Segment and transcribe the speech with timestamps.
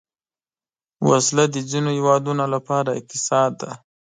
[1.09, 3.71] وسله د ځینو هیوادونو لپاره اقتصاد ده